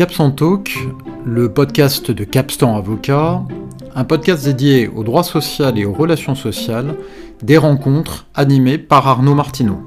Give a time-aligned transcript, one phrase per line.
[0.00, 0.78] Capstan Talk,
[1.26, 3.42] le podcast de Capstan Avocat,
[3.94, 6.94] un podcast dédié au droit social et aux relations sociales,
[7.42, 9.78] des rencontres animées par Arnaud Martineau.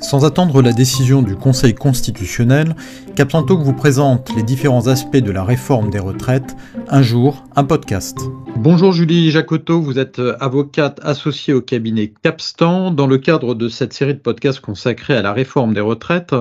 [0.00, 2.76] Sans attendre la décision du Conseil constitutionnel,
[3.14, 6.54] Capstan Talk vous présente les différents aspects de la réforme des retraites,
[6.90, 8.18] un jour, un podcast.
[8.56, 12.90] Bonjour Julie Jacotot, vous êtes euh, avocate associée au cabinet Capstan.
[12.90, 16.34] Dans le cadre de cette série de podcasts consacrée à la réforme des retraites,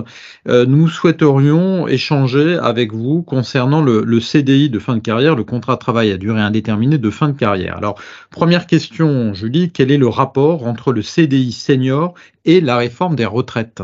[0.50, 5.76] euh, nous souhaiterions échanger avec vous concernant le, CDI de fin de carrière, le contrat
[5.76, 7.78] de travail à durée indéterminée de fin de carrière.
[7.78, 7.98] Alors,
[8.30, 13.26] première question, Julie, quel est le rapport entre le CDI senior et la réforme des
[13.26, 13.82] retraites?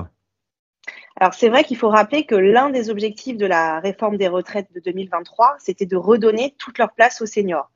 [1.19, 4.71] Alors c'est vrai qu'il faut rappeler que l'un des objectifs de la réforme des retraites
[4.73, 7.69] de 2023, c'était de redonner toute leur place aux seniors.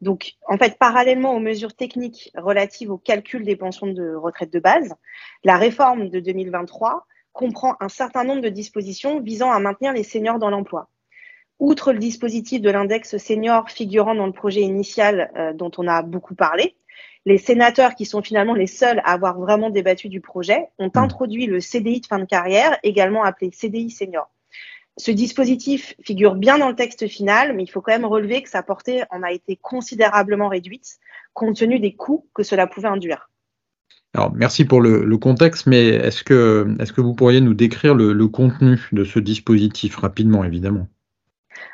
[0.00, 4.60] Donc, en fait, parallèlement aux mesures techniques relatives au calcul des pensions de retraite de
[4.60, 4.94] base,
[5.42, 10.38] la réforme de 2023 comprend un certain nombre de dispositions visant à maintenir les seniors
[10.38, 10.88] dans l'emploi.
[11.58, 16.02] Outre le dispositif de l'index senior figurant dans le projet initial euh, dont on a
[16.02, 16.76] beaucoup parlé,
[17.28, 20.98] les sénateurs, qui sont finalement les seuls à avoir vraiment débattu du projet, ont mmh.
[20.98, 24.30] introduit le CDI de fin de carrière, également appelé CDI senior.
[24.96, 28.48] Ce dispositif figure bien dans le texte final, mais il faut quand même relever que
[28.48, 30.98] sa portée en a été considérablement réduite
[31.34, 33.30] compte tenu des coûts que cela pouvait induire.
[34.14, 38.26] Alors, merci pour le, contexte, mais est-ce que, est que, vous pourriez nous décrire le,
[38.26, 40.88] contenu de ce dispositif rapidement, évidemment?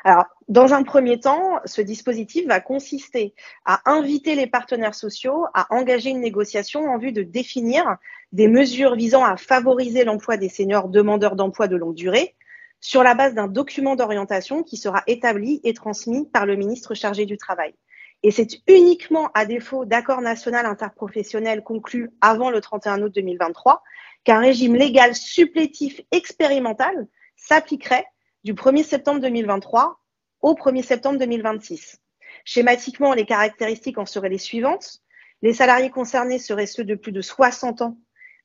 [0.03, 3.33] Alors, dans un premier temps, ce dispositif va consister
[3.65, 7.97] à inviter les partenaires sociaux à engager une négociation en vue de définir
[8.31, 12.35] des mesures visant à favoriser l'emploi des seniors demandeurs d'emploi de longue durée,
[12.79, 17.25] sur la base d'un document d'orientation qui sera établi et transmis par le ministre chargé
[17.25, 17.73] du Travail.
[18.21, 23.83] Et c'est uniquement à défaut d'accord national interprofessionnel conclu avant le 31 août 2023
[24.23, 28.05] qu'un régime légal supplétif expérimental s'appliquerait
[28.45, 29.99] du 1er septembre 2023
[30.41, 31.97] au 1er septembre 2026.
[32.45, 35.01] Schématiquement, les caractéristiques en seraient les suivantes.
[35.41, 37.97] Les salariés concernés seraient ceux de plus de 60 ans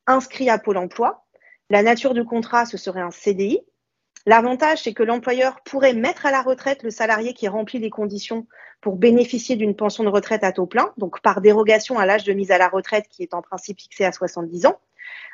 [0.06, 1.26] inscrits à Pôle emploi.
[1.68, 3.60] La nature du contrat, ce serait un CDI
[4.26, 8.46] L'avantage, c'est que l'employeur pourrait mettre à la retraite le salarié qui remplit les conditions
[8.80, 12.32] pour bénéficier d'une pension de retraite à taux plein, donc par dérogation à l'âge de
[12.32, 14.78] mise à la retraite qui est en principe fixé à 70 ans.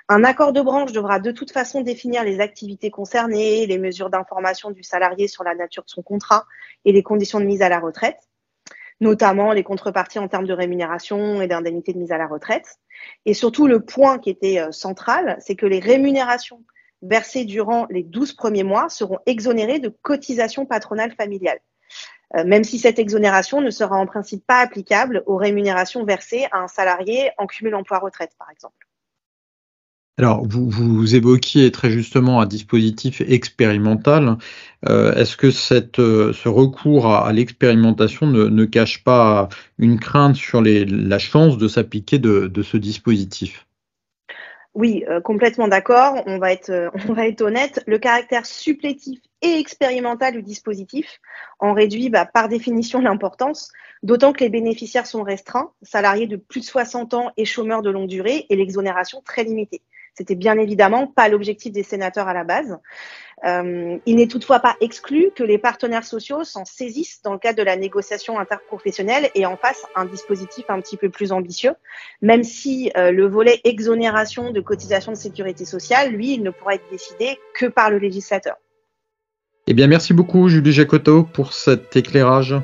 [0.09, 4.71] Un accord de branche devra de toute façon définir les activités concernées, les mesures d'information
[4.71, 6.44] du salarié sur la nature de son contrat
[6.84, 8.21] et les conditions de mise à la retraite,
[9.00, 12.77] notamment les contreparties en termes de rémunération et d'indemnité de mise à la retraite.
[13.25, 16.62] Et surtout, le point qui était euh, central, c'est que les rémunérations
[17.03, 21.60] versés durant les 12 premiers mois seront exonérés de cotisations patronales familiales,
[22.37, 26.59] euh, même si cette exonération ne sera en principe pas applicable aux rémunérations versées à
[26.59, 28.86] un salarié en cumul emploi-retraite, par exemple.
[30.19, 34.38] Alors, vous, évoquiez très justement un dispositif expérimental.
[34.88, 35.49] Euh, est-ce que
[36.00, 41.69] euh, ce recours à, l'expérimentation ne, cache pas une crainte sur les, la chance de
[41.69, 43.66] s'appliquer de, ce dispositif?
[44.72, 46.22] Oui, euh, complètement d'accord.
[46.25, 47.84] On va être, on va être honnête.
[47.87, 51.21] Le caractère supplétif et expérimental du dispositif
[51.59, 53.71] en réduit bah, par définition l'importance,
[54.03, 57.91] d'autant que les bénéficiaires sont restreints, salariés de plus de 60 ans et chômeurs de
[57.91, 59.83] longue durée, et l'exonération très limitée.
[60.16, 62.78] C'était bien évidemment pas l'objectif des sénateurs à la base.
[63.44, 67.59] Euh, il n'est toutefois pas exclu que les partenaires sociaux s'en saisissent dans le cadre
[67.59, 71.75] de la négociation interprofessionnelle et en fassent un dispositif un petit peu plus ambitieux,
[72.22, 76.91] même si euh, le volet exonération de cotisation de sécurité sociale, lui, ne pourra être
[76.91, 78.56] décidé que par le législateur.
[79.66, 82.54] Eh bien, merci beaucoup, Julie Jacotot, pour cet éclairage.